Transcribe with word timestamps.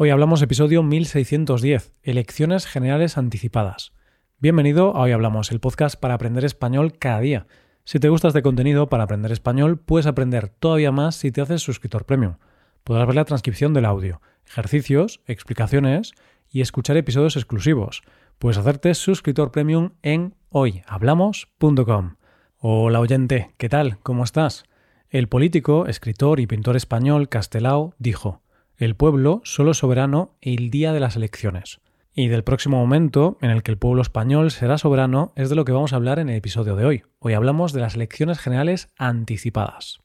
Hoy 0.00 0.10
hablamos 0.10 0.40
episodio 0.42 0.84
1610, 0.84 1.92
Elecciones 2.04 2.66
Generales 2.66 3.18
Anticipadas. 3.18 3.94
Bienvenido 4.38 4.94
a 4.94 5.00
Hoy 5.00 5.10
Hablamos, 5.10 5.50
el 5.50 5.58
podcast 5.58 5.98
para 5.98 6.14
aprender 6.14 6.44
español 6.44 6.92
cada 6.96 7.18
día. 7.18 7.48
Si 7.82 7.98
te 7.98 8.08
gusta 8.08 8.28
este 8.28 8.42
contenido 8.42 8.88
para 8.88 9.02
aprender 9.02 9.32
español, 9.32 9.80
puedes 9.80 10.06
aprender 10.06 10.50
todavía 10.50 10.92
más 10.92 11.16
si 11.16 11.32
te 11.32 11.40
haces 11.40 11.62
suscriptor 11.62 12.04
premium. 12.04 12.36
Podrás 12.84 13.08
ver 13.08 13.16
la 13.16 13.24
transcripción 13.24 13.74
del 13.74 13.86
audio, 13.86 14.20
ejercicios, 14.46 15.20
explicaciones 15.26 16.12
y 16.48 16.60
escuchar 16.60 16.96
episodios 16.96 17.34
exclusivos. 17.34 18.02
Puedes 18.38 18.58
hacerte 18.58 18.94
suscriptor 18.94 19.50
premium 19.50 19.94
en 20.02 20.36
hoyhablamos.com. 20.50 22.14
Hola 22.58 23.00
oyente, 23.00 23.52
¿qué 23.56 23.68
tal? 23.68 23.98
¿Cómo 24.04 24.22
estás? 24.22 24.62
El 25.10 25.26
político, 25.26 25.88
escritor 25.88 26.38
y 26.38 26.46
pintor 26.46 26.76
español 26.76 27.28
Castelao 27.28 27.94
dijo, 27.98 28.42
el 28.78 28.94
pueblo 28.94 29.40
solo 29.42 29.74
soberano 29.74 30.36
el 30.40 30.70
día 30.70 30.92
de 30.92 31.00
las 31.00 31.16
elecciones. 31.16 31.80
Y 32.14 32.28
del 32.28 32.44
próximo 32.44 32.78
momento 32.78 33.36
en 33.40 33.50
el 33.50 33.64
que 33.64 33.72
el 33.72 33.78
pueblo 33.78 34.02
español 34.02 34.52
será 34.52 34.78
soberano 34.78 35.32
es 35.34 35.48
de 35.48 35.56
lo 35.56 35.64
que 35.64 35.72
vamos 35.72 35.92
a 35.92 35.96
hablar 35.96 36.20
en 36.20 36.28
el 36.28 36.36
episodio 36.36 36.76
de 36.76 36.84
hoy. 36.84 37.02
Hoy 37.18 37.32
hablamos 37.32 37.72
de 37.72 37.80
las 37.80 37.96
elecciones 37.96 38.38
generales 38.38 38.88
anticipadas. 38.96 40.00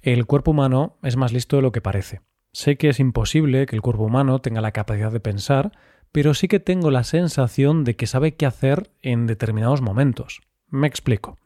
El 0.00 0.26
cuerpo 0.26 0.52
humano 0.52 0.96
es 1.02 1.16
más 1.16 1.32
listo 1.32 1.56
de 1.56 1.62
lo 1.62 1.72
que 1.72 1.80
parece. 1.80 2.20
Sé 2.52 2.76
que 2.76 2.88
es 2.88 3.00
imposible 3.00 3.66
que 3.66 3.74
el 3.74 3.82
cuerpo 3.82 4.04
humano 4.04 4.40
tenga 4.40 4.60
la 4.60 4.72
capacidad 4.72 5.10
de 5.10 5.20
pensar, 5.20 5.72
pero 6.12 6.34
sí 6.34 6.46
que 6.46 6.60
tengo 6.60 6.92
la 6.92 7.02
sensación 7.02 7.82
de 7.82 7.96
que 7.96 8.06
sabe 8.06 8.36
qué 8.36 8.46
hacer 8.46 8.92
en 9.02 9.26
determinados 9.26 9.82
momentos. 9.82 10.40
Me 10.68 10.86
explico. 10.86 11.36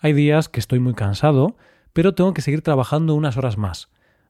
Hay 0.00 0.12
días 0.12 0.50
que 0.50 0.60
estoy 0.60 0.80
muy 0.80 0.92
cansado, 0.92 1.56
pero 1.94 2.14
tengo 2.14 2.34
que 2.34 2.42
seguir 2.42 2.60
trabajando 2.60 3.14
unas 3.14 3.38
horas 3.38 3.56
más. 3.56 3.88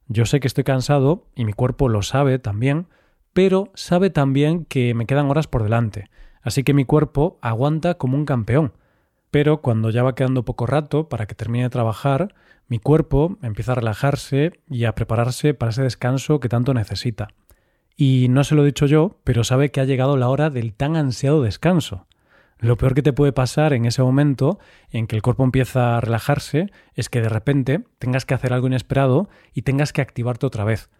Yo 0.09 0.25
sé 0.25 0.41
que 0.41 0.47
estoy 0.47 0.65
cansado 0.65 1.27
y 1.35 1.45
mi 1.45 1.53
cuerpo 1.53 1.89
lo 1.89 2.03
sabe 2.03 2.39
también, 2.39 2.87
pero 3.35 3.71
sabe 3.75 4.11
también 4.11 4.65
que 4.65 4.95
me 4.95 5.07
quedan 5.07 5.31
horas 5.31 5.47
por 5.47 5.63
delante, 5.63 6.11
así 6.43 6.65
que 6.65 6.75
mi 6.75 6.85
cuerpo 6.85 7.39
aguanta 7.43 7.95
como 7.95 8.17
un 8.17 8.25
campeón. 8.25 8.73
Pero 9.31 9.61
cuando 9.61 9.91
ya 9.91 10.03
va 10.03 10.15
quedando 10.15 10.47
poco 10.47 10.65
rato 10.65 11.11
para 11.11 11.27
que 11.27 11.35
termine 11.35 11.65
de 11.65 11.71
trabajar, 11.71 12.35
mi 12.69 12.79
cuerpo 12.79 13.37
empieza 13.43 13.73
a 13.73 13.75
relajarse 13.77 14.53
y 14.67 14.87
a 14.87 14.95
prepararse 14.95 15.53
para 15.53 15.71
ese 15.71 15.83
descanso 15.83 16.41
que 16.41 16.49
tanto 16.49 16.73
necesita. 16.73 17.29
Y 17.95 18.29
no 18.31 18.45
se 18.45 18.55
lo 18.55 18.63
he 18.63 18.67
dicho 18.67 18.87
yo, 18.87 19.19
pero 19.25 19.45
sabe 19.45 19.71
que 19.71 19.81
ha 19.81 19.85
llegado 19.85 20.17
la 20.17 20.31
hora 20.31 20.49
del 20.49 20.73
tan 20.73 20.97
ansiado 20.97 21.43
descanso. 21.43 22.08
Lo 22.61 22.77
peor 22.77 22.95
que 22.95 23.03
te 23.03 23.13
puede 23.13 23.33
pasar 23.33 23.73
en 23.73 23.85
ese 23.85 24.03
momento 24.03 24.59
en 24.91 25.07
que 25.07 25.15
el 25.15 25.23
cuerpo 25.23 25.45
empieza 25.45 25.97
a 25.97 26.01
relajarse 26.01 26.73
es 26.95 27.09
que 27.09 27.21
de 27.21 27.29
repente 27.29 27.85
tengas 28.01 28.27
que 28.27 28.35
hacer 28.35 28.53
algo 28.53 28.67
inesperado 28.67 29.29
y 29.55 29.63
tengas 29.63 29.93
que 29.93 30.01
activarte 30.01 30.47
otra 30.47 30.65
vez. 30.65 30.91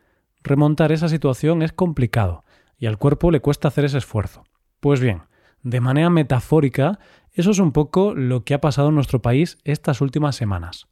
Remontar 0.45 0.93
esa 0.93 1.09
situación 1.09 1.63
es 1.63 1.73
complicado 1.73 2.45
y 2.79 2.87
al 2.87 2.97
cuerpo 2.97 3.33
le 3.33 3.41
cuesta 3.41 3.69
hacer 3.69 3.85
ese 3.85 3.99
esfuerzo. 3.99 4.45
Pues 4.79 5.01
bien, 5.01 5.23
de 5.65 5.81
manera 5.81 6.11
metafórica, 6.11 7.01
eso 7.33 7.51
es 7.51 7.59
un 7.59 7.73
poco 7.73 8.15
lo 8.15 8.45
que 8.45 8.55
ha 8.55 8.61
pasado 8.61 8.91
en 8.91 8.95
nuestro 8.95 9.21
país 9.21 9.59
estas 9.65 10.01
últimas 10.01 10.37
semanas. 10.37 10.87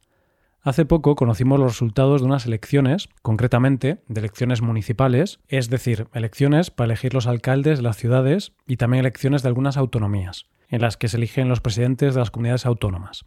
Hace 0.61 0.85
poco 0.85 1.15
conocimos 1.15 1.59
los 1.61 1.71
resultados 1.71 2.19
de 2.19 2.27
unas 2.27 2.45
elecciones, 2.45 3.07
concretamente 3.21 4.03
de 4.09 4.19
elecciones 4.19 4.61
municipales, 4.61 5.39
es 5.47 5.69
decir, 5.69 6.09
elecciones 6.11 6.71
para 6.71 6.87
elegir 6.87 7.13
los 7.13 7.25
alcaldes 7.25 7.77
de 7.77 7.83
las 7.83 7.95
ciudades 7.95 8.51
y 8.67 8.75
también 8.75 8.99
elecciones 8.99 9.43
de 9.43 9.47
algunas 9.47 9.77
autonomías 9.77 10.45
en 10.69 10.81
las 10.81 10.97
que 10.97 11.07
se 11.07 11.17
eligen 11.17 11.49
los 11.49 11.61
presidentes 11.61 12.13
de 12.13 12.19
las 12.19 12.31
comunidades 12.31 12.65
autónomas. 12.65 13.25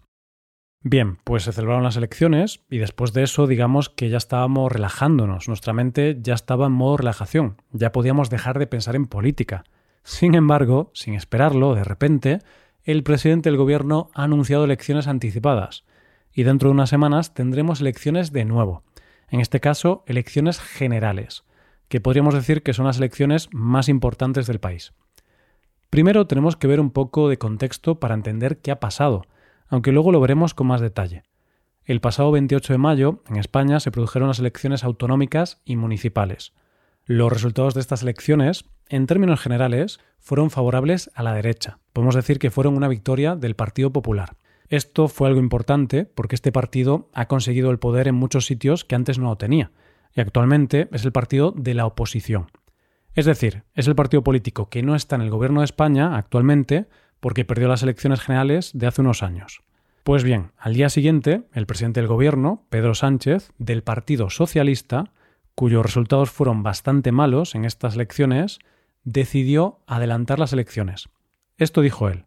Bien, 0.83 1.19
pues 1.25 1.43
se 1.43 1.53
celebraron 1.53 1.85
las 1.85 1.97
elecciones 1.97 2.63
y 2.71 2.79
después 2.79 3.13
de 3.13 3.23
eso 3.23 3.47
digamos 3.47 3.91
que 3.91 4.09
ya 4.09 4.17
estábamos 4.17 4.73
relajándonos, 4.73 5.47
nuestra 5.47 5.75
mente 5.75 6.17
ya 6.23 6.33
estaba 6.33 6.67
en 6.67 6.73
modo 6.73 6.97
relajación, 6.97 7.61
ya 7.73 7.93
podíamos 7.93 8.31
dejar 8.31 8.59
de 8.59 8.67
pensar 8.67 8.97
en 8.97 9.07
política. 9.07 9.65
Sin 10.05 10.35
embargo, 10.35 10.91
sin 10.95 11.15
esperarlo, 11.15 11.75
de 11.75 11.85
repente, 11.85 12.39
el 12.83 13.03
presidente 13.03 13.51
del 13.51 13.59
gobierno 13.59 14.11
ha 14.15 14.25
anunciado 14.25 14.65
elecciones 14.65 15.07
anticipadas 15.07 15.85
y 16.33 16.45
dentro 16.45 16.71
de 16.71 16.75
unas 16.75 16.89
semanas 16.89 17.35
tendremos 17.35 17.83
elecciones 17.83 18.33
de 18.33 18.47
nuevo, 18.47 18.83
en 19.29 19.41
este 19.41 19.61
caso 19.61 20.03
elecciones 20.07 20.61
generales, 20.61 21.45
que 21.89 22.01
podríamos 22.01 22.33
decir 22.33 22.63
que 22.63 22.73
son 22.73 22.87
las 22.87 22.97
elecciones 22.97 23.51
más 23.53 23.91
importantes 23.91 24.47
del 24.47 24.61
país. 24.61 24.95
Primero 25.91 26.29
tenemos 26.29 26.55
que 26.55 26.69
ver 26.69 26.79
un 26.79 26.91
poco 26.91 27.29
de 27.29 27.39
contexto 27.39 27.99
para 27.99 28.15
entender 28.15 28.59
qué 28.59 28.71
ha 28.71 28.79
pasado, 28.79 29.27
aunque 29.67 29.91
luego 29.91 30.13
lo 30.13 30.21
veremos 30.21 30.55
con 30.55 30.69
más 30.69 30.81
detalle. 30.81 31.25
El 31.85 32.01
pasado 32.01 32.31
28 32.31 32.75
de 32.75 32.79
mayo, 32.79 33.25
en 33.29 33.37
España, 33.37 33.81
se 33.81 33.91
produjeron 33.91 34.29
las 34.29 34.39
elecciones 34.39 34.85
autonómicas 34.85 35.61
y 35.65 35.75
municipales. 35.75 36.53
Los 37.07 37.33
resultados 37.33 37.75
de 37.75 37.81
estas 37.81 38.03
elecciones, 38.03 38.67
en 38.89 39.07
términos 39.07 39.41
generales, 39.41 39.99
fueron 40.21 40.51
favorables 40.51 41.11
a 41.15 41.25
la 41.25 41.35
derecha. 41.35 41.81
Podemos 41.93 42.15
decir 42.15 42.39
que 42.39 42.53
fueron 42.53 42.77
una 42.77 42.87
victoria 42.87 43.35
del 43.35 43.57
Partido 43.57 43.93
Popular. 43.93 44.37
Esto 44.69 45.09
fue 45.09 45.27
algo 45.27 45.41
importante 45.41 46.05
porque 46.05 46.37
este 46.37 46.53
partido 46.53 47.11
ha 47.15 47.27
conseguido 47.27 47.73
el 47.73 47.81
poder 47.81 48.07
en 48.07 48.15
muchos 48.15 48.47
sitios 48.47 48.85
que 48.85 48.95
antes 48.95 49.19
no 49.19 49.31
lo 49.31 49.37
tenía, 49.37 49.73
y 50.15 50.21
actualmente 50.21 50.89
es 50.93 51.05
el 51.05 51.11
partido 51.11 51.53
de 51.57 51.75
la 51.75 51.87
oposición. 51.87 52.47
Es 53.15 53.27
decir, 53.27 53.65
es 53.75 53.89
el 53.89 53.97
partido 53.97 54.23
político 54.23 54.69
que 54.69 54.83
no 54.83 54.95
está 54.95 55.17
en 55.17 55.23
el 55.23 55.31
gobierno 55.31 55.61
de 55.61 55.65
España 55.65 56.17
actualmente 56.17 56.87
porque 57.19 57.45
perdió 57.45 57.69
las 57.69 57.83
elecciones 57.83 58.21
generales 58.21 58.71
de 58.73 58.87
hace 58.87 59.03
unos 59.03 59.23
años. 59.23 59.63
Pues 60.05 60.25
bien, 60.25 60.53
al 60.57 60.75
día 60.75 60.89
siguiente, 60.89 61.43
el 61.53 61.67
presidente 61.67 62.01
del 62.01 62.09
gobierno, 62.09 62.65
Pedro 62.71 62.95
Sánchez, 62.95 63.53
del 63.59 63.83
Partido 63.83 64.31
Socialista, 64.31 65.13
cuyos 65.55 65.85
resultados 65.85 66.31
fueron 66.31 66.63
bastante 66.63 67.13
malos 67.13 67.55
en 67.55 67.65
estas 67.65 67.95
elecciones, 67.95 68.61
decidió 69.05 69.81
adelantar 69.87 70.39
las 70.39 70.53
elecciones. 70.53 71.09
Esto 71.59 71.83
dijo 71.83 72.09
él. 72.09 72.25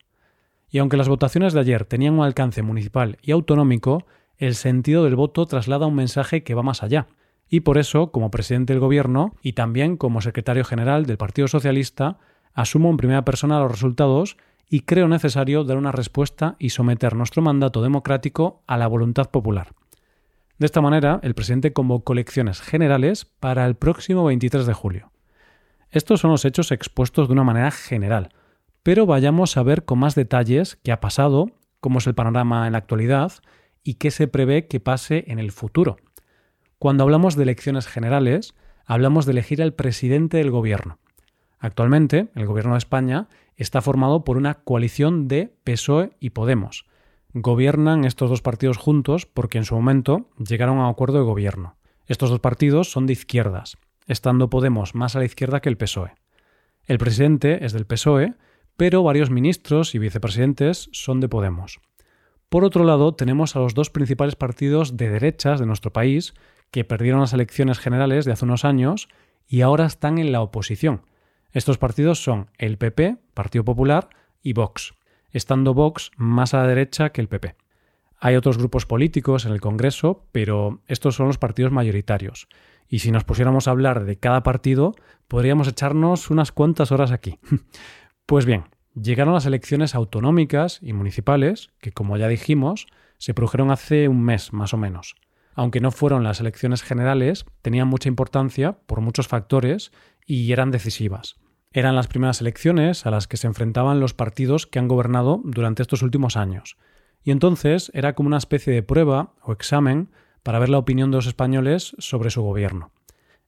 Y 0.70 0.80
aunque 0.80 0.98
las 0.98 1.10
votaciones 1.10 1.54
de 1.54 1.62
ayer 1.62 1.86
tenían 1.86 2.16
un 2.16 2.26
alcance 2.26 2.62
municipal 2.62 3.18
y 3.22 3.32
autonómico, 3.32 4.06
el 4.38 4.56
sentido 4.56 5.04
del 5.04 5.16
voto 5.16 5.46
traslada 5.46 5.88
un 5.88 5.96
mensaje 5.96 6.44
que 6.44 6.54
va 6.54 6.62
más 6.62 6.84
allá 6.84 7.08
y 7.54 7.60
por 7.60 7.78
eso, 7.78 8.12
como 8.12 8.32
presidente 8.32 8.74
del 8.74 8.80
Gobierno 8.80 9.36
y 9.44 9.54
también 9.54 9.96
como 9.96 10.22
secretario 10.22 10.64
general 10.64 11.06
del 11.06 11.20
Partido 11.20 11.48
Socialista, 11.48 12.18
asumo 12.56 12.90
en 12.90 12.98
primera 12.98 13.26
persona 13.26 13.60
los 13.60 13.72
resultados 13.72 14.38
y 14.72 14.80
creo 14.80 15.08
necesario 15.08 15.64
dar 15.64 15.78
una 15.78 15.92
respuesta 15.92 16.56
y 16.58 16.72
someter 16.72 17.16
nuestro 17.16 17.44
mandato 17.44 17.84
democrático 17.84 18.64
a 18.66 18.76
la 18.76 18.88
voluntad 18.88 19.30
popular. 19.30 19.76
De 20.58 20.66
esta 20.66 20.82
manera, 20.82 21.20
el 21.22 21.36
presidente 21.36 21.74
convocó 21.74 22.14
elecciones 22.14 22.60
generales 22.60 23.26
para 23.26 23.68
el 23.68 23.76
próximo 23.76 24.24
23 24.24 24.66
de 24.66 24.74
julio. 24.74 25.12
Estos 25.92 26.22
son 26.22 26.32
los 26.32 26.46
hechos 26.46 26.72
expuestos 26.72 27.28
de 27.28 27.34
una 27.34 27.44
manera 27.44 27.70
general, 27.70 28.30
pero 28.82 29.06
vayamos 29.06 29.58
a 29.58 29.62
ver 29.62 29.86
con 29.86 30.00
más 30.00 30.16
detalles 30.16 30.80
qué 30.84 30.92
ha 30.92 31.00
pasado, 31.00 31.52
cómo 31.82 32.00
es 32.00 32.08
el 32.08 32.16
panorama 32.16 32.66
en 32.66 32.72
la 32.72 32.80
actualidad 32.80 33.32
y 33.84 33.94
qué 33.94 34.10
se 34.10 34.28
prevé 34.28 34.66
que 34.66 34.80
pase 34.80 35.26
en 35.28 35.38
el 35.38 35.52
futuro. 35.52 35.98
Cuando 36.84 37.06
hablamos 37.06 37.38
de 37.38 37.44
elecciones 37.44 37.88
generales, 37.88 38.56
hablamos 38.86 39.26
de 39.26 39.32
elegir 39.32 39.62
al 39.62 39.74
presidente 39.74 40.36
del 40.36 40.52
gobierno. 40.52 41.00
Actualmente, 41.58 42.28
el 42.36 42.46
gobierno 42.46 42.74
de 42.74 42.80
España 42.80 43.30
está 43.56 43.82
formado 43.82 44.26
por 44.26 44.36
una 44.36 44.56
coalición 44.56 45.30
de 45.30 45.56
PSOE 45.64 46.12
y 46.20 46.32
Podemos. 46.32 46.86
Gobiernan 47.34 48.04
estos 48.04 48.30
dos 48.30 48.42
partidos 48.42 48.76
juntos 48.76 49.26
porque 49.26 49.58
en 49.58 49.64
su 49.64 49.76
momento 49.76 50.30
llegaron 50.38 50.80
a 50.80 50.84
un 50.84 50.90
acuerdo 50.90 51.20
de 51.20 51.24
gobierno. 51.24 51.78
Estos 52.06 52.30
dos 52.30 52.42
partidos 52.42 52.92
son 52.92 53.08
de 53.08 53.14
izquierdas, 53.14 53.78
estando 54.06 54.50
Podemos 54.50 54.94
más 54.94 55.16
a 55.16 55.20
la 55.20 55.26
izquierda 55.26 55.62
que 55.62 55.70
el 55.70 55.78
PSOE. 55.78 56.16
El 56.84 56.98
presidente 56.98 57.64
es 57.64 57.72
del 57.72 57.86
PSOE, 57.86 58.34
pero 58.76 59.04
varios 59.04 59.30
ministros 59.30 59.96
y 59.96 60.00
vicepresidentes 60.00 60.90
son 60.92 61.22
de 61.22 61.30
Podemos. 61.30 61.80
Por 62.50 62.66
otro 62.66 62.84
lado, 62.84 63.16
tenemos 63.16 63.56
a 63.56 63.60
los 63.60 63.74
dos 63.74 63.90
principales 63.90 64.36
partidos 64.36 64.98
de 64.98 65.10
derechas 65.10 65.62
de 65.62 65.66
nuestro 65.66 65.94
país, 65.94 66.34
que 66.74 66.84
perdieron 66.84 67.22
las 67.22 67.34
elecciones 67.34 67.78
generales 67.78 68.26
de 68.26 68.32
hace 68.32 68.46
unos 68.46 68.66
años 68.66 69.08
y 69.48 69.62
ahora 69.62 69.86
están 69.86 70.18
en 70.18 70.32
la 70.32 70.42
oposición. 70.42 71.04
Estos 71.52 71.78
partidos 71.78 72.24
son 72.24 72.50
el 72.58 72.80
PP, 72.80 73.18
Partido 73.36 73.64
Popular, 73.64 74.10
y 74.42 74.54
Vox, 74.54 74.96
estando 75.30 75.76
Vox 75.76 76.10
más 76.18 76.56
a 76.56 76.58
la 76.58 76.68
derecha 76.68 77.12
que 77.12 77.22
el 77.22 77.28
PP. 77.28 77.56
Hay 78.18 78.36
otros 78.36 78.58
grupos 78.58 78.88
políticos 78.88 79.46
en 79.46 79.52
el 79.52 79.62
Congreso, 79.62 80.26
pero 80.32 80.82
estos 80.88 81.14
son 81.16 81.28
los 81.28 81.38
partidos 81.38 81.72
mayoritarios. 81.72 82.48
Y 82.90 83.00
si 83.00 83.12
nos 83.12 83.24
pusiéramos 83.24 83.68
a 83.68 83.72
hablar 83.72 84.06
de 84.06 84.18
cada 84.18 84.42
partido, 84.42 84.96
podríamos 85.28 85.68
echarnos 85.68 86.32
unas 86.32 86.52
cuantas 86.52 86.92
horas 86.92 87.12
aquí. 87.12 87.38
pues 88.26 88.48
bien, 88.48 88.64
llegaron 89.00 89.36
las 89.36 89.46
elecciones 89.46 89.94
autonómicas 89.94 90.80
y 90.82 90.94
municipales, 90.94 91.70
que 91.80 91.92
como 91.92 92.18
ya 92.18 92.28
dijimos, 92.28 92.88
se 93.20 93.36
produjeron 93.36 93.70
hace 93.70 94.08
un 94.08 94.24
mes 94.24 94.54
más 94.54 94.74
o 94.74 94.78
menos 94.78 95.16
aunque 95.56 95.82
no 95.82 95.92
fueron 95.92 96.24
las 96.24 96.40
elecciones 96.40 96.84
generales, 96.84 97.46
tenían 97.62 97.88
mucha 97.88 98.10
importancia 98.10 98.80
por 98.86 99.02
muchos 99.02 99.28
factores 99.28 99.92
y 100.26 100.52
eran 100.52 100.72
decisivas. 100.72 101.36
Eran 101.72 101.96
las 101.96 102.08
primeras 102.08 102.40
elecciones 102.40 103.06
a 103.06 103.12
las 103.12 103.28
que 103.28 103.38
se 103.38 103.48
enfrentaban 103.48 104.00
los 104.00 104.14
partidos 104.14 104.68
que 104.68 104.80
han 104.80 104.88
gobernado 104.88 105.42
durante 105.44 105.82
estos 105.82 106.04
últimos 106.04 106.38
años. 106.38 106.78
Y 107.24 107.32
entonces 107.32 107.90
era 107.94 108.14
como 108.14 108.28
una 108.28 108.38
especie 108.38 108.74
de 108.74 108.84
prueba 108.84 109.34
o 109.42 109.54
examen 109.54 110.10
para 110.44 110.60
ver 110.60 110.70
la 110.70 110.78
opinión 110.78 111.10
de 111.10 111.18
los 111.18 111.26
españoles 111.26 111.96
sobre 111.98 112.30
su 112.30 112.42
gobierno. 112.44 112.92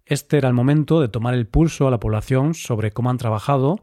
Este 0.05 0.37
era 0.37 0.47
el 0.47 0.53
momento 0.53 1.01
de 1.01 1.07
tomar 1.07 1.33
el 1.33 1.47
pulso 1.47 1.87
a 1.87 1.91
la 1.91 1.99
población 1.99 2.53
sobre 2.53 2.91
cómo 2.91 3.09
han 3.09 3.17
trabajado 3.17 3.79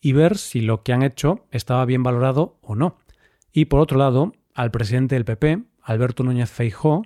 y 0.00 0.12
ver 0.12 0.36
si 0.36 0.60
lo 0.60 0.82
que 0.82 0.92
han 0.92 1.02
hecho 1.02 1.46
estaba 1.50 1.84
bien 1.84 2.02
valorado 2.02 2.58
o 2.62 2.74
no. 2.74 2.98
Y 3.52 3.66
por 3.66 3.80
otro 3.80 3.98
lado, 3.98 4.32
al 4.54 4.70
presidente 4.70 5.14
del 5.14 5.24
PP, 5.24 5.64
Alberto 5.82 6.22
Núñez 6.22 6.50
Feijó, 6.50 7.02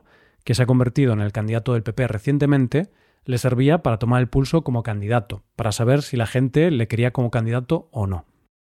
que 0.51 0.57
se 0.57 0.65
ha 0.65 0.67
convertido 0.67 1.13
en 1.13 1.21
el 1.21 1.31
candidato 1.31 1.75
del 1.75 1.85
PP 1.85 2.09
recientemente, 2.09 2.91
le 3.25 3.39
servía 3.39 3.85
para 3.85 4.01
tomar 4.01 4.21
el 4.21 4.27
pulso 4.27 4.65
como 4.65 4.83
candidato, 4.83 5.45
para 5.55 5.71
saber 5.71 6.03
si 6.03 6.17
la 6.17 6.27
gente 6.27 6.73
le 6.73 6.89
quería 6.89 7.13
como 7.13 7.31
candidato 7.31 7.89
o 7.93 8.09
no. 8.09 8.25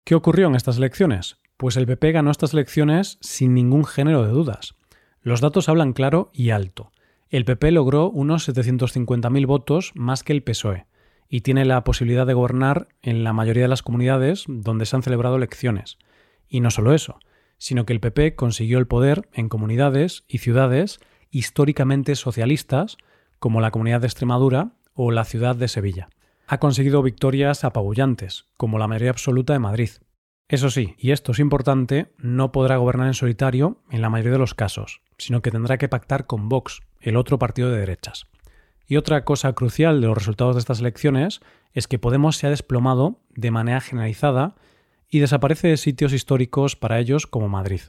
¿Qué 0.02 0.14
ocurrió 0.14 0.46
en 0.46 0.54
estas 0.54 0.78
elecciones? 0.78 1.36
Pues 1.58 1.76
el 1.76 1.84
PP 1.84 2.12
ganó 2.12 2.30
estas 2.30 2.54
elecciones 2.54 3.18
sin 3.20 3.52
ningún 3.52 3.84
género 3.84 4.22
de 4.22 4.30
dudas. 4.30 4.74
Los 5.20 5.42
datos 5.42 5.68
hablan 5.68 5.92
claro 5.92 6.30
y 6.32 6.48
alto. 6.48 6.92
El 7.28 7.44
PP 7.44 7.72
logró 7.72 8.08
unos 8.08 8.48
750.000 8.48 9.46
votos 9.46 9.92
más 9.94 10.22
que 10.22 10.32
el 10.32 10.42
PSOE 10.42 10.86
y 11.28 11.42
tiene 11.42 11.66
la 11.66 11.84
posibilidad 11.84 12.26
de 12.26 12.32
gobernar 12.32 12.88
en 13.02 13.22
la 13.22 13.34
mayoría 13.34 13.64
de 13.64 13.68
las 13.68 13.82
comunidades 13.82 14.44
donde 14.48 14.86
se 14.86 14.96
han 14.96 15.02
celebrado 15.02 15.36
elecciones. 15.36 15.98
Y 16.48 16.60
no 16.60 16.70
solo 16.70 16.94
eso, 16.94 17.18
sino 17.58 17.84
que 17.84 17.92
el 17.92 18.00
PP 18.00 18.34
consiguió 18.34 18.78
el 18.78 18.86
poder 18.86 19.28
en 19.34 19.50
comunidades 19.50 20.24
y 20.26 20.38
ciudades 20.38 21.00
históricamente 21.30 22.14
socialistas 22.14 22.96
como 23.38 23.60
la 23.60 23.70
Comunidad 23.70 24.00
de 24.00 24.06
Extremadura 24.06 24.72
o 24.94 25.10
la 25.10 25.24
ciudad 25.24 25.56
de 25.56 25.68
Sevilla. 25.68 26.08
Ha 26.46 26.58
conseguido 26.58 27.02
victorias 27.02 27.64
apabullantes, 27.64 28.46
como 28.56 28.78
la 28.78 28.86
mayoría 28.86 29.10
absoluta 29.10 29.52
de 29.52 29.58
Madrid. 29.58 29.90
Eso 30.48 30.70
sí, 30.70 30.94
y 30.96 31.10
esto 31.10 31.32
es 31.32 31.40
importante, 31.40 32.12
no 32.18 32.52
podrá 32.52 32.76
gobernar 32.76 33.08
en 33.08 33.14
solitario 33.14 33.82
en 33.90 34.00
la 34.00 34.10
mayoría 34.10 34.32
de 34.32 34.38
los 34.38 34.54
casos, 34.54 35.02
sino 35.18 35.42
que 35.42 35.50
tendrá 35.50 35.76
que 35.76 35.88
pactar 35.88 36.26
con 36.26 36.48
Vox, 36.48 36.82
el 37.00 37.16
otro 37.16 37.38
partido 37.38 37.70
de 37.70 37.80
derechas. 37.80 38.26
Y 38.86 38.96
otra 38.96 39.24
cosa 39.24 39.52
crucial 39.54 40.00
de 40.00 40.06
los 40.06 40.16
resultados 40.16 40.54
de 40.54 40.60
estas 40.60 40.78
elecciones 40.78 41.40
es 41.72 41.88
que 41.88 41.98
Podemos 41.98 42.36
se 42.36 42.46
ha 42.46 42.50
desplomado 42.50 43.20
de 43.34 43.50
manera 43.50 43.80
generalizada 43.80 44.54
y 45.10 45.18
desaparece 45.18 45.68
de 45.68 45.76
sitios 45.76 46.12
históricos 46.12 46.76
para 46.76 47.00
ellos 47.00 47.26
como 47.26 47.48
Madrid. 47.48 47.80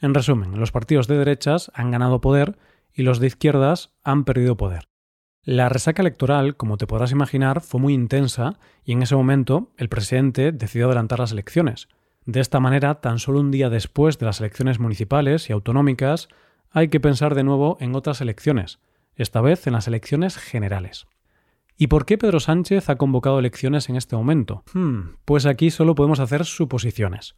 En 0.00 0.14
resumen, 0.14 0.58
los 0.58 0.72
partidos 0.72 1.08
de 1.08 1.18
derechas 1.18 1.70
han 1.74 1.90
ganado 1.90 2.20
poder 2.20 2.56
y 2.94 3.02
los 3.02 3.18
de 3.18 3.26
izquierdas 3.26 3.90
han 4.04 4.24
perdido 4.24 4.56
poder. 4.56 4.88
La 5.42 5.68
resaca 5.68 6.02
electoral, 6.02 6.56
como 6.56 6.76
te 6.76 6.86
podrás 6.86 7.10
imaginar, 7.10 7.62
fue 7.62 7.80
muy 7.80 7.94
intensa 7.94 8.58
y 8.84 8.92
en 8.92 9.02
ese 9.02 9.16
momento 9.16 9.72
el 9.76 9.88
presidente 9.88 10.52
decidió 10.52 10.86
adelantar 10.86 11.20
las 11.20 11.32
elecciones. 11.32 11.88
De 12.26 12.40
esta 12.40 12.60
manera, 12.60 13.00
tan 13.00 13.18
solo 13.18 13.40
un 13.40 13.50
día 13.50 13.70
después 13.70 14.18
de 14.18 14.26
las 14.26 14.40
elecciones 14.40 14.78
municipales 14.78 15.48
y 15.48 15.52
autonómicas, 15.52 16.28
hay 16.70 16.88
que 16.88 17.00
pensar 17.00 17.34
de 17.34 17.44
nuevo 17.44 17.78
en 17.80 17.94
otras 17.94 18.20
elecciones, 18.20 18.78
esta 19.16 19.40
vez 19.40 19.66
en 19.66 19.72
las 19.72 19.88
elecciones 19.88 20.36
generales. 20.36 21.06
¿Y 21.78 21.86
por 21.86 22.04
qué 22.04 22.18
Pedro 22.18 22.40
Sánchez 22.40 22.90
ha 22.90 22.96
convocado 22.96 23.38
elecciones 23.38 23.88
en 23.88 23.96
este 23.96 24.16
momento? 24.16 24.64
Hmm, 24.74 25.14
pues 25.24 25.46
aquí 25.46 25.70
solo 25.70 25.94
podemos 25.94 26.20
hacer 26.20 26.44
suposiciones. 26.44 27.34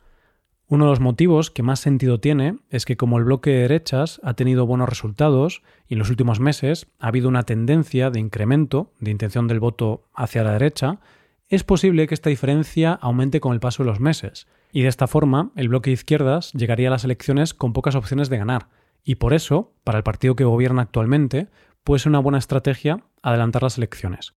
Uno 0.71 0.85
de 0.85 0.91
los 0.91 1.01
motivos 1.01 1.51
que 1.51 1.65
más 1.65 1.81
sentido 1.81 2.21
tiene 2.21 2.59
es 2.71 2.85
que 2.85 2.97
como 2.97 3.19
el 3.19 3.25
bloque 3.25 3.51
de 3.51 3.63
derechas 3.63 4.21
ha 4.23 4.35
tenido 4.35 4.67
buenos 4.67 4.89
resultados 4.89 5.63
y 5.89 5.95
en 5.95 5.99
los 5.99 6.11
últimos 6.11 6.39
meses 6.39 6.87
ha 7.01 7.09
habido 7.09 7.29
una 7.29 7.43
tendencia 7.43 8.09
de 8.11 8.21
incremento 8.21 8.93
de 9.01 9.11
intención 9.11 9.49
del 9.49 9.59
voto 9.59 10.05
hacia 10.15 10.45
la 10.45 10.53
derecha, 10.53 11.01
es 11.49 11.65
posible 11.65 12.07
que 12.07 12.15
esta 12.15 12.31
diferencia 12.31 12.93
aumente 12.93 13.41
con 13.41 13.53
el 13.53 13.59
paso 13.59 13.83
de 13.83 13.89
los 13.89 13.99
meses, 13.99 14.47
y 14.71 14.83
de 14.83 14.89
esta 14.89 15.09
forma 15.09 15.51
el 15.57 15.71
bloque 15.71 15.91
de 15.91 15.95
izquierdas 15.95 16.53
llegaría 16.53 16.87
a 16.87 16.93
las 16.93 17.03
elecciones 17.03 17.53
con 17.53 17.73
pocas 17.73 17.97
opciones 17.97 18.29
de 18.29 18.39
ganar, 18.39 18.69
y 19.03 19.17
por 19.17 19.35
eso, 19.35 19.73
para 19.83 19.99
el 19.99 20.05
partido 20.05 20.37
que 20.37 20.45
gobierna 20.45 20.83
actualmente, 20.83 21.49
puede 21.83 21.99
ser 21.99 22.11
una 22.11 22.21
buena 22.21 22.39
estrategia 22.39 23.03
adelantar 23.23 23.65
las 23.65 23.77
elecciones. 23.77 24.35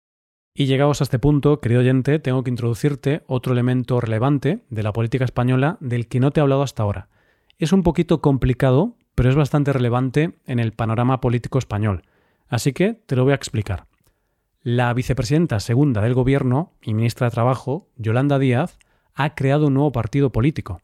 Y 0.53 0.67
llegados 0.67 1.01
a 1.01 1.05
este 1.05 1.19
punto, 1.19 1.61
querido 1.61 1.81
oyente, 1.81 2.19
tengo 2.19 2.43
que 2.43 2.51
introducirte 2.51 3.23
otro 3.27 3.53
elemento 3.53 4.01
relevante 4.01 4.65
de 4.69 4.83
la 4.83 4.93
política 4.93 5.25
española 5.25 5.79
del 5.81 6.09
que 6.09 6.19
no 6.19 6.33
te 6.33 6.41
he 6.41 6.43
hablado 6.43 6.63
hasta 6.63 6.83
ahora. 6.83 7.09
Es 7.59 7.73
un 7.73 7.83
poquito 7.83 8.21
complicado, 8.21 8.97
pero 9.15 9.31
es 9.31 9.37
bastante 9.37 9.73
relevante 9.73 10.39
en 10.47 10.59
el 10.59 10.73
panorama 10.73 11.21
político 11.21 11.59
español. 11.59 12.03
Así 12.49 12.73
que 12.73 12.95
te 12.95 13.15
lo 13.15 13.25
voy 13.25 13.33
a 13.33 13.37
explicar. 13.37 13.87
La 14.63 14.93
vicepresidenta 14.93 15.61
segunda 15.61 16.03
del 16.03 16.15
Gobierno 16.15 16.73
y 16.83 16.95
ministra 16.95 17.29
de 17.29 17.31
Trabajo, 17.31 17.89
Yolanda 17.97 18.39
Díaz, 18.39 18.79
ha 19.15 19.35
creado 19.35 19.69
un 19.69 19.75
nuevo 19.75 19.93
partido 19.93 20.31
político. 20.33 20.83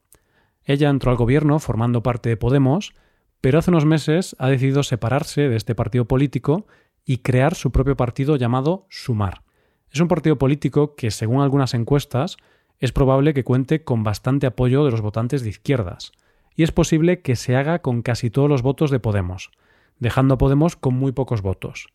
Ella 0.64 0.90
entró 0.90 1.10
al 1.10 1.16
Gobierno 1.16 1.58
formando 1.58 2.02
parte 2.02 2.28
de 2.28 2.36
Podemos, 2.36 2.94
pero 3.40 3.58
hace 3.58 3.70
unos 3.70 3.84
meses 3.84 4.36
ha 4.38 4.48
decidido 4.48 4.82
separarse 4.82 5.48
de 5.48 5.56
este 5.56 5.74
partido 5.74 6.06
político 6.06 6.66
y 7.04 7.18
crear 7.18 7.54
su 7.54 7.72
propio 7.72 7.96
partido 7.96 8.36
llamado 8.36 8.86
Sumar. 8.90 9.45
Es 9.92 10.00
un 10.00 10.08
partido 10.08 10.36
político 10.36 10.94
que, 10.94 11.10
según 11.10 11.42
algunas 11.42 11.74
encuestas, 11.74 12.36
es 12.78 12.92
probable 12.92 13.34
que 13.34 13.44
cuente 13.44 13.84
con 13.84 14.04
bastante 14.04 14.46
apoyo 14.46 14.84
de 14.84 14.90
los 14.90 15.00
votantes 15.00 15.42
de 15.42 15.48
izquierdas, 15.50 16.12
y 16.54 16.62
es 16.62 16.72
posible 16.72 17.20
que 17.20 17.36
se 17.36 17.56
haga 17.56 17.80
con 17.80 18.02
casi 18.02 18.30
todos 18.30 18.48
los 18.48 18.62
votos 18.62 18.90
de 18.90 18.98
Podemos, 18.98 19.50
dejando 19.98 20.34
a 20.34 20.38
Podemos 20.38 20.76
con 20.76 20.94
muy 20.94 21.12
pocos 21.12 21.42
votos. 21.42 21.88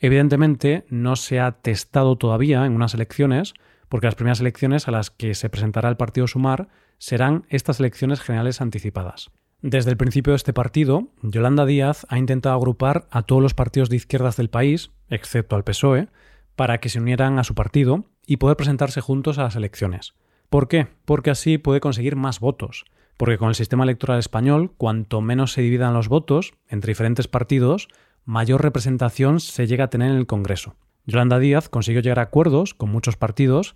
Evidentemente, 0.00 0.84
no 0.90 1.16
se 1.16 1.40
ha 1.40 1.52
testado 1.52 2.16
todavía 2.16 2.64
en 2.64 2.72
unas 2.72 2.94
elecciones, 2.94 3.54
porque 3.88 4.06
las 4.06 4.14
primeras 4.14 4.40
elecciones 4.40 4.86
a 4.86 4.90
las 4.90 5.10
que 5.10 5.34
se 5.34 5.50
presentará 5.50 5.88
el 5.88 5.96
partido 5.96 6.26
Sumar 6.26 6.68
serán 6.98 7.46
estas 7.48 7.80
elecciones 7.80 8.20
generales 8.20 8.60
anticipadas. 8.60 9.30
Desde 9.60 9.90
el 9.90 9.96
principio 9.96 10.32
de 10.32 10.36
este 10.36 10.52
partido, 10.52 11.08
Yolanda 11.22 11.66
Díaz 11.66 12.06
ha 12.10 12.18
intentado 12.18 12.54
agrupar 12.54 13.08
a 13.10 13.22
todos 13.22 13.42
los 13.42 13.54
partidos 13.54 13.88
de 13.88 13.96
izquierdas 13.96 14.36
del 14.36 14.50
país, 14.50 14.90
excepto 15.08 15.56
al 15.56 15.64
PSOE, 15.64 16.08
para 16.58 16.78
que 16.78 16.88
se 16.88 16.98
unieran 16.98 17.38
a 17.38 17.44
su 17.44 17.54
partido 17.54 18.06
y 18.26 18.38
poder 18.38 18.56
presentarse 18.56 19.00
juntos 19.00 19.38
a 19.38 19.44
las 19.44 19.54
elecciones. 19.54 20.14
¿Por 20.50 20.66
qué? 20.66 20.88
Porque 21.04 21.30
así 21.30 21.56
puede 21.56 21.78
conseguir 21.78 22.16
más 22.16 22.40
votos. 22.40 22.84
Porque 23.16 23.38
con 23.38 23.48
el 23.48 23.54
sistema 23.54 23.84
electoral 23.84 24.18
español, 24.18 24.72
cuanto 24.76 25.20
menos 25.20 25.52
se 25.52 25.62
dividan 25.62 25.94
los 25.94 26.08
votos 26.08 26.54
entre 26.66 26.90
diferentes 26.90 27.28
partidos, 27.28 27.86
mayor 28.24 28.60
representación 28.60 29.38
se 29.38 29.68
llega 29.68 29.84
a 29.84 29.90
tener 29.90 30.10
en 30.10 30.16
el 30.16 30.26
Congreso. 30.26 30.74
Yolanda 31.06 31.38
Díaz 31.38 31.68
consiguió 31.68 32.02
llegar 32.02 32.18
a 32.18 32.22
acuerdos 32.22 32.74
con 32.74 32.90
muchos 32.90 33.16
partidos, 33.16 33.74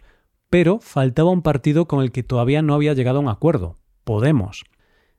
pero 0.50 0.80
faltaba 0.80 1.30
un 1.30 1.42
partido 1.42 1.86
con 1.86 2.02
el 2.02 2.10
que 2.10 2.24
todavía 2.24 2.62
no 2.62 2.74
había 2.74 2.94
llegado 2.94 3.18
a 3.18 3.22
un 3.22 3.28
acuerdo, 3.28 3.78
Podemos. 4.02 4.64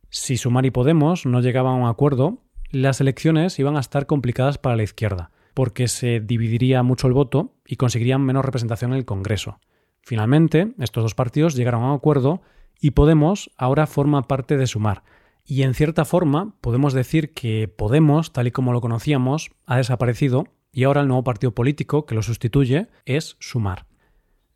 Si 0.09 0.35
Sumar 0.35 0.65
y 0.65 0.71
Podemos 0.71 1.25
no 1.25 1.39
llegaban 1.39 1.75
a 1.75 1.83
un 1.83 1.87
acuerdo, 1.87 2.39
las 2.71 2.99
elecciones 2.99 3.57
iban 3.57 3.77
a 3.77 3.79
estar 3.79 4.05
complicadas 4.05 4.57
para 4.57 4.75
la 4.75 4.83
izquierda 4.83 5.31
porque 5.53 5.87
se 5.87 6.19
dividiría 6.19 6.83
mucho 6.83 7.07
el 7.07 7.13
voto 7.13 7.52
y 7.65 7.75
conseguirían 7.75 8.21
menos 8.21 8.45
representación 8.45 8.91
en 8.91 8.97
el 8.97 9.05
Congreso. 9.05 9.59
Finalmente, 10.01 10.73
estos 10.79 11.03
dos 11.03 11.15
partidos 11.15 11.55
llegaron 11.55 11.83
a 11.83 11.91
un 11.91 11.95
acuerdo 11.95 12.41
y 12.79 12.91
Podemos 12.91 13.49
ahora 13.57 13.87
forma 13.87 14.23
parte 14.23 14.57
de 14.57 14.67
Sumar. 14.67 15.03
Y 15.45 15.63
en 15.63 15.73
cierta 15.73 16.05
forma 16.05 16.55
podemos 16.61 16.93
decir 16.93 17.33
que 17.33 17.67
Podemos, 17.67 18.33
tal 18.33 18.47
y 18.47 18.51
como 18.51 18.73
lo 18.73 18.81
conocíamos, 18.81 19.51
ha 19.65 19.77
desaparecido 19.77 20.45
y 20.71 20.83
ahora 20.83 21.01
el 21.01 21.07
nuevo 21.07 21.23
partido 21.23 21.53
político 21.53 22.05
que 22.05 22.15
lo 22.15 22.23
sustituye 22.23 22.87
es 23.05 23.37
Sumar. 23.39 23.85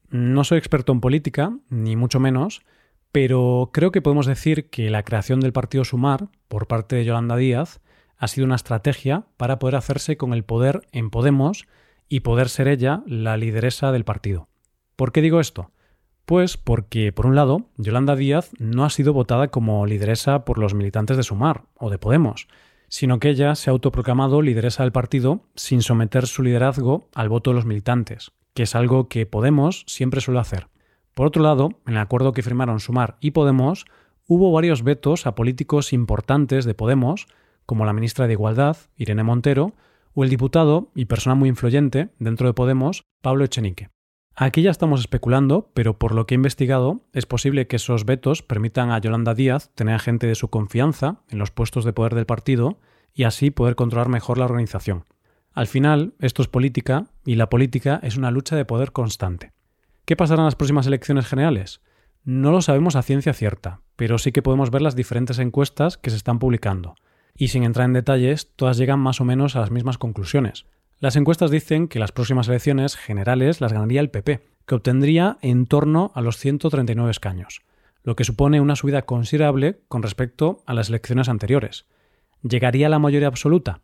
No 0.09 0.43
soy 0.43 0.57
experto 0.57 0.91
en 0.91 1.01
política, 1.01 1.57
ni 1.69 1.95
mucho 1.95 2.19
menos, 2.19 2.61
pero 3.11 3.69
creo 3.73 3.91
que 3.91 4.01
podemos 4.01 4.25
decir 4.25 4.69
que 4.69 4.89
la 4.89 5.03
creación 5.03 5.39
del 5.39 5.53
partido 5.53 5.83
Sumar 5.83 6.29
por 6.47 6.67
parte 6.67 6.95
de 6.95 7.05
Yolanda 7.05 7.35
Díaz 7.35 7.81
ha 8.17 8.27
sido 8.27 8.45
una 8.45 8.55
estrategia 8.55 9.25
para 9.37 9.59
poder 9.59 9.75
hacerse 9.75 10.17
con 10.17 10.33
el 10.33 10.43
poder 10.43 10.87
en 10.91 11.09
Podemos 11.09 11.67
y 12.09 12.21
poder 12.21 12.49
ser 12.49 12.67
ella 12.67 13.03
la 13.05 13.37
lideresa 13.37 13.91
del 13.91 14.05
partido. 14.05 14.47
¿Por 14.95 15.11
qué 15.11 15.21
digo 15.21 15.39
esto? 15.39 15.71
Pues 16.25 16.57
porque, 16.57 17.13
por 17.13 17.25
un 17.25 17.35
lado, 17.35 17.69
Yolanda 17.77 18.15
Díaz 18.15 18.51
no 18.59 18.83
ha 18.83 18.89
sido 18.89 19.13
votada 19.13 19.47
como 19.47 19.85
lideresa 19.85 20.43
por 20.43 20.57
los 20.57 20.73
militantes 20.73 21.15
de 21.15 21.23
Sumar 21.23 21.63
o 21.75 21.89
de 21.89 21.97
Podemos, 21.97 22.47
sino 22.89 23.19
que 23.19 23.29
ella 23.29 23.55
se 23.55 23.69
ha 23.69 23.71
autoproclamado 23.73 24.41
lideresa 24.41 24.83
del 24.83 24.91
partido 24.91 25.41
sin 25.55 25.81
someter 25.81 26.27
su 26.27 26.43
liderazgo 26.43 27.07
al 27.13 27.29
voto 27.29 27.51
de 27.51 27.55
los 27.55 27.65
militantes, 27.65 28.31
que 28.53 28.63
es 28.63 28.75
algo 28.75 29.07
que 29.07 29.25
Podemos 29.25 29.83
siempre 29.87 30.21
suele 30.21 30.39
hacer. 30.39 30.67
Por 31.13 31.27
otro 31.27 31.43
lado, 31.43 31.69
en 31.85 31.93
el 31.93 31.99
acuerdo 31.99 32.33
que 32.33 32.43
firmaron 32.43 32.79
Sumar 32.79 33.17
y 33.21 33.31
Podemos, 33.31 33.85
hubo 34.27 34.51
varios 34.51 34.83
vetos 34.83 35.25
a 35.25 35.35
políticos 35.35 35.93
importantes 35.93 36.65
de 36.65 36.73
Podemos 36.73 37.27
como 37.65 37.85
la 37.85 37.93
ministra 37.93 38.27
de 38.27 38.33
Igualdad, 38.33 38.77
Irene 38.95 39.23
Montero, 39.23 39.73
o 40.17 40.23
el 40.23 40.31
diputado 40.31 40.91
y 40.95 41.05
persona 41.05 41.35
muy 41.35 41.47
influyente 41.47 42.09
dentro 42.17 42.47
de 42.47 42.55
Podemos, 42.55 43.05
Pablo 43.21 43.45
Echenique. 43.45 43.91
Aquí 44.35 44.63
ya 44.63 44.71
estamos 44.71 44.99
especulando, 44.99 45.69
pero 45.75 45.99
por 45.99 46.15
lo 46.15 46.25
que 46.25 46.33
he 46.33 46.37
investigado, 46.37 47.05
es 47.13 47.27
posible 47.27 47.67
que 47.67 47.75
esos 47.75 48.03
vetos 48.03 48.41
permitan 48.41 48.89
a 48.89 48.97
Yolanda 48.97 49.35
Díaz 49.35 49.69
tener 49.75 49.93
a 49.93 49.99
gente 49.99 50.25
de 50.25 50.33
su 50.33 50.49
confianza 50.49 51.21
en 51.29 51.37
los 51.37 51.51
puestos 51.51 51.85
de 51.85 51.93
poder 51.93 52.15
del 52.15 52.25
partido 52.25 52.79
y 53.13 53.25
así 53.25 53.51
poder 53.51 53.75
controlar 53.75 54.09
mejor 54.09 54.39
la 54.39 54.45
organización. 54.45 55.05
Al 55.53 55.67
final, 55.67 56.15
esto 56.17 56.41
es 56.41 56.47
política 56.47 57.05
y 57.23 57.35
la 57.35 57.51
política 57.51 57.99
es 58.01 58.17
una 58.17 58.31
lucha 58.31 58.55
de 58.55 58.65
poder 58.65 58.93
constante. 58.93 59.53
¿Qué 60.05 60.15
pasará 60.15 60.41
en 60.41 60.45
las 60.45 60.55
próximas 60.55 60.87
elecciones 60.87 61.27
generales? 61.27 61.81
No 62.23 62.51
lo 62.51 62.63
sabemos 62.63 62.95
a 62.95 63.03
ciencia 63.03 63.33
cierta, 63.33 63.81
pero 63.95 64.17
sí 64.17 64.31
que 64.31 64.41
podemos 64.41 64.71
ver 64.71 64.81
las 64.81 64.95
diferentes 64.95 65.37
encuestas 65.37 65.99
que 65.99 66.09
se 66.09 66.17
están 66.17 66.39
publicando 66.39 66.95
y 67.37 67.49
sin 67.49 67.63
entrar 67.63 67.85
en 67.85 67.93
detalles, 67.93 68.51
todas 68.55 68.77
llegan 68.77 68.99
más 68.99 69.21
o 69.21 69.25
menos 69.25 69.55
a 69.55 69.59
las 69.59 69.71
mismas 69.71 69.97
conclusiones. 69.97 70.65
Las 70.99 71.15
encuestas 71.15 71.51
dicen 71.51 71.87
que 71.87 71.99
las 71.99 72.11
próximas 72.11 72.47
elecciones 72.47 72.95
generales 72.95 73.61
las 73.61 73.71
ganaría 73.71 74.01
el 74.01 74.09
PP, 74.09 74.41
que 74.65 74.75
obtendría 74.75 75.37
en 75.41 75.67
torno 75.67 76.11
a 76.15 76.21
los 76.21 76.37
139 76.37 77.11
escaños, 77.11 77.61
lo 78.03 78.15
que 78.15 78.23
supone 78.23 78.59
una 78.59 78.75
subida 78.75 79.03
considerable 79.03 79.79
con 79.87 80.01
respecto 80.01 80.63
a 80.65 80.73
las 80.73 80.89
elecciones 80.89 81.29
anteriores. 81.29 81.85
¿Llegaría 82.41 82.87
a 82.87 82.89
la 82.89 82.99
mayoría 82.99 83.27
absoluta? 83.27 83.81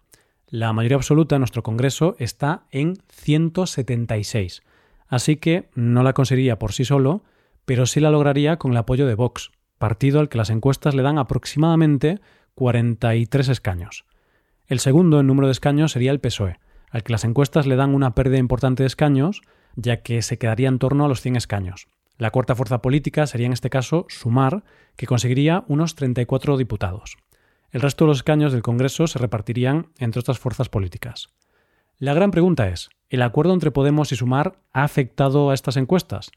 La 0.47 0.73
mayoría 0.73 0.97
absoluta 0.97 1.35
en 1.35 1.41
nuestro 1.41 1.63
Congreso 1.63 2.15
está 2.19 2.63
en 2.71 2.97
176, 3.09 4.63
así 5.07 5.37
que 5.37 5.69
no 5.75 6.03
la 6.03 6.13
conseguiría 6.13 6.59
por 6.59 6.73
sí 6.73 6.85
solo, 6.85 7.23
pero 7.65 7.85
sí 7.85 7.99
la 7.99 8.11
lograría 8.11 8.57
con 8.57 8.71
el 8.71 8.77
apoyo 8.77 9.05
de 9.07 9.15
Vox, 9.15 9.51
partido 9.77 10.19
al 10.19 10.29
que 10.29 10.37
las 10.37 10.49
encuestas 10.49 10.95
le 10.95 11.03
dan 11.03 11.17
aproximadamente 11.17 12.19
43 12.55 13.49
escaños. 13.49 14.05
El 14.67 14.79
segundo 14.79 15.19
en 15.19 15.27
número 15.27 15.47
de 15.47 15.53
escaños 15.53 15.91
sería 15.91 16.11
el 16.11 16.19
PSOE, 16.19 16.59
al 16.91 17.03
que 17.03 17.11
las 17.11 17.23
encuestas 17.23 17.65
le 17.65 17.75
dan 17.75 17.95
una 17.95 18.13
pérdida 18.13 18.37
importante 18.37 18.83
de 18.83 18.87
escaños, 18.87 19.41
ya 19.75 20.03
que 20.03 20.21
se 20.21 20.37
quedaría 20.37 20.69
en 20.69 20.79
torno 20.79 21.05
a 21.05 21.07
los 21.07 21.21
100 21.21 21.35
escaños. 21.35 21.87
La 22.17 22.29
cuarta 22.29 22.55
fuerza 22.55 22.81
política 22.81 23.25
sería 23.25 23.47
en 23.47 23.53
este 23.53 23.71
caso 23.71 24.05
Sumar, 24.07 24.63
que 24.95 25.07
conseguiría 25.07 25.63
unos 25.67 25.95
34 25.95 26.57
diputados. 26.57 27.17
El 27.71 27.81
resto 27.81 28.05
de 28.05 28.09
los 28.09 28.17
escaños 28.17 28.53
del 28.53 28.61
Congreso 28.61 29.07
se 29.07 29.17
repartirían 29.17 29.87
entre 29.97 30.19
otras 30.19 30.37
fuerzas 30.37 30.69
políticas. 30.69 31.29
La 31.97 32.13
gran 32.13 32.29
pregunta 32.29 32.69
es, 32.69 32.89
¿el 33.09 33.23
acuerdo 33.23 33.53
entre 33.53 33.71
Podemos 33.71 34.11
y 34.11 34.15
Sumar 34.15 34.59
ha 34.73 34.83
afectado 34.83 35.49
a 35.49 35.55
estas 35.55 35.77
encuestas? 35.77 36.31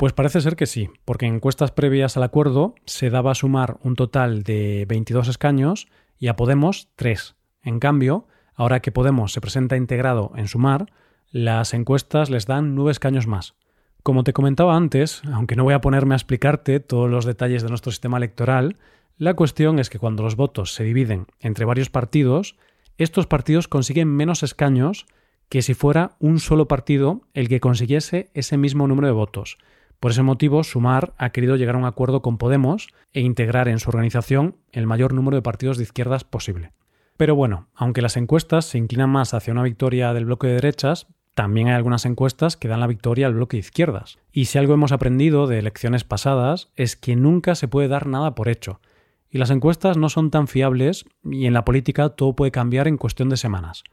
Pues 0.00 0.14
parece 0.14 0.40
ser 0.40 0.56
que 0.56 0.64
sí, 0.64 0.88
porque 1.04 1.26
en 1.26 1.34
encuestas 1.34 1.72
previas 1.72 2.16
al 2.16 2.22
acuerdo 2.22 2.74
se 2.86 3.10
daba 3.10 3.32
a 3.32 3.34
Sumar 3.34 3.76
un 3.82 3.96
total 3.96 4.44
de 4.44 4.86
22 4.88 5.28
escaños 5.28 5.88
y 6.18 6.28
a 6.28 6.36
Podemos 6.36 6.88
3. 6.96 7.36
En 7.64 7.80
cambio, 7.80 8.26
Ahora 8.54 8.80
que 8.80 8.92
Podemos 8.92 9.34
se 9.34 9.42
presenta 9.42 9.76
integrado 9.76 10.32
en 10.36 10.48
Sumar, 10.48 10.86
las 11.30 11.74
encuestas 11.74 12.30
les 12.30 12.46
dan 12.46 12.74
nueve 12.74 12.92
escaños 12.92 13.26
más. 13.26 13.56
Como 14.02 14.24
te 14.24 14.32
comentaba 14.32 14.74
antes, 14.74 15.20
aunque 15.34 15.54
no 15.54 15.64
voy 15.64 15.74
a 15.74 15.82
ponerme 15.82 16.14
a 16.14 16.16
explicarte 16.16 16.80
todos 16.80 17.10
los 17.10 17.26
detalles 17.26 17.62
de 17.62 17.68
nuestro 17.68 17.92
sistema 17.92 18.16
electoral, 18.16 18.78
la 19.18 19.34
cuestión 19.34 19.78
es 19.78 19.90
que 19.90 19.98
cuando 19.98 20.22
los 20.22 20.34
votos 20.34 20.72
se 20.72 20.82
dividen 20.82 21.26
entre 21.40 21.66
varios 21.66 21.90
partidos, 21.90 22.56
estos 22.96 23.26
partidos 23.26 23.68
consiguen 23.68 24.08
menos 24.08 24.42
escaños 24.42 25.04
que 25.50 25.60
si 25.60 25.74
fuera 25.74 26.16
un 26.20 26.40
solo 26.40 26.68
partido 26.68 27.20
el 27.34 27.50
que 27.50 27.60
consiguiese 27.60 28.30
ese 28.32 28.56
mismo 28.56 28.88
número 28.88 29.08
de 29.08 29.12
votos. 29.12 29.58
Por 30.00 30.12
ese 30.12 30.22
motivo, 30.22 30.64
Sumar 30.64 31.12
ha 31.18 31.28
querido 31.28 31.56
llegar 31.56 31.74
a 31.74 31.78
un 31.78 31.84
acuerdo 31.84 32.22
con 32.22 32.38
Podemos 32.38 32.88
e 33.12 33.20
integrar 33.20 33.68
en 33.68 33.78
su 33.78 33.90
organización 33.90 34.56
el 34.72 34.86
mayor 34.86 35.12
número 35.12 35.36
de 35.36 35.42
partidos 35.42 35.76
de 35.76 35.82
izquierdas 35.84 36.24
posible. 36.24 36.72
Pero 37.18 37.34
bueno, 37.34 37.68
aunque 37.74 38.00
las 38.00 38.16
encuestas 38.16 38.64
se 38.64 38.78
inclinan 38.78 39.10
más 39.10 39.34
hacia 39.34 39.52
una 39.52 39.62
victoria 39.62 40.14
del 40.14 40.24
bloque 40.24 40.46
de 40.46 40.54
derechas, 40.54 41.06
también 41.34 41.68
hay 41.68 41.74
algunas 41.74 42.06
encuestas 42.06 42.56
que 42.56 42.66
dan 42.66 42.80
la 42.80 42.86
victoria 42.86 43.26
al 43.26 43.34
bloque 43.34 43.58
de 43.58 43.60
izquierdas. 43.60 44.18
Y 44.32 44.46
si 44.46 44.56
algo 44.56 44.72
hemos 44.72 44.90
aprendido 44.90 45.46
de 45.46 45.58
elecciones 45.58 46.02
pasadas 46.02 46.70
es 46.76 46.96
que 46.96 47.14
nunca 47.14 47.54
se 47.54 47.68
puede 47.68 47.88
dar 47.88 48.06
nada 48.06 48.34
por 48.34 48.48
hecho. 48.48 48.80
Y 49.28 49.36
las 49.36 49.50
encuestas 49.50 49.98
no 49.98 50.08
son 50.08 50.30
tan 50.30 50.48
fiables 50.48 51.04
y 51.24 51.44
en 51.44 51.52
la 51.52 51.66
política 51.66 52.08
todo 52.08 52.34
puede 52.34 52.50
cambiar 52.50 52.88
en 52.88 52.96
cuestión 52.96 53.28
de 53.28 53.36
semanas. 53.36 53.84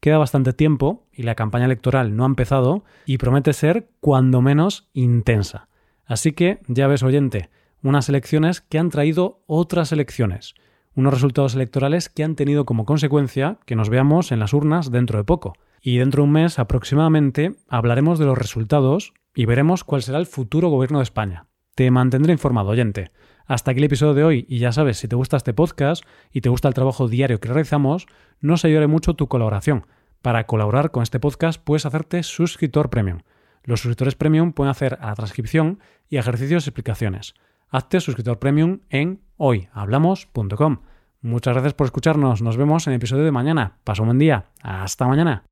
Queda 0.00 0.18
bastante 0.18 0.52
tiempo 0.52 1.06
y 1.12 1.22
la 1.22 1.34
campaña 1.34 1.64
electoral 1.64 2.16
no 2.16 2.24
ha 2.24 2.26
empezado 2.26 2.84
y 3.06 3.18
promete 3.18 3.52
ser 3.52 3.88
cuando 4.00 4.42
menos 4.42 4.88
intensa. 4.92 5.68
Así 6.04 6.32
que, 6.32 6.60
ya 6.68 6.86
ves 6.86 7.02
oyente, 7.02 7.50
unas 7.82 8.08
elecciones 8.08 8.60
que 8.60 8.78
han 8.78 8.90
traído 8.90 9.42
otras 9.46 9.92
elecciones 9.92 10.54
unos 10.96 11.12
resultados 11.12 11.54
electorales 11.54 12.08
que 12.08 12.24
han 12.24 12.34
tenido 12.34 12.64
como 12.64 12.86
consecuencia 12.86 13.58
que 13.66 13.76
nos 13.76 13.90
veamos 13.90 14.32
en 14.32 14.40
las 14.40 14.54
urnas 14.54 14.90
dentro 14.90 15.18
de 15.18 15.24
poco. 15.24 15.52
Y 15.82 15.98
dentro 15.98 16.22
de 16.22 16.24
un 16.24 16.32
mes 16.32 16.58
aproximadamente 16.58 17.54
hablaremos 17.68 18.18
de 18.18 18.24
los 18.24 18.36
resultados 18.36 19.12
y 19.34 19.44
veremos 19.44 19.84
cuál 19.84 20.02
será 20.02 20.18
el 20.18 20.26
futuro 20.26 20.70
gobierno 20.70 20.98
de 20.98 21.04
España. 21.04 21.46
Te 21.76 21.90
mantendré 21.90 22.32
informado, 22.32 22.70
oyente. 22.70 23.10
Hasta 23.44 23.70
aquí 23.70 23.78
el 23.78 23.84
episodio 23.84 24.14
de 24.14 24.24
hoy 24.24 24.46
y 24.48 24.60
ya 24.60 24.72
sabes, 24.72 24.96
si 24.96 25.08
te 25.08 25.14
gusta 25.14 25.36
este 25.36 25.52
podcast 25.52 26.04
y 26.32 26.40
te 26.40 26.48
gusta 26.48 26.68
el 26.68 26.74
trabajo 26.74 27.06
diario 27.06 27.38
que 27.38 27.48
realizamos, 27.48 28.06
nos 28.40 28.64
ayudará 28.64 28.88
mucho 28.88 29.12
tu 29.12 29.28
colaboración. 29.28 29.86
Para 30.22 30.46
colaborar 30.46 30.90
con 30.90 31.02
este 31.02 31.20
podcast 31.20 31.62
puedes 31.62 31.84
hacerte 31.84 32.22
suscriptor 32.22 32.88
premium. 32.88 33.18
Los 33.62 33.80
suscriptores 33.80 34.14
premium 34.14 34.54
pueden 34.54 34.70
hacer 34.70 34.96
a 35.02 35.14
transcripción 35.14 35.80
y 36.08 36.16
ejercicios 36.16 36.64
y 36.66 36.70
explicaciones. 36.70 37.34
Hazte 37.68 38.00
suscriptor 38.00 38.38
premium 38.38 38.80
en 38.88 39.20
hoyhablamos.com. 39.36 40.78
Muchas 41.20 41.52
gracias 41.52 41.74
por 41.74 41.84
escucharnos. 41.84 42.40
Nos 42.40 42.56
vemos 42.56 42.86
en 42.86 42.94
el 42.94 42.96
episodio 42.96 43.24
de 43.24 43.32
mañana. 43.32 43.76
Paso 43.84 44.02
un 44.02 44.08
buen 44.08 44.18
día. 44.18 44.46
Hasta 44.62 45.06
mañana. 45.06 45.44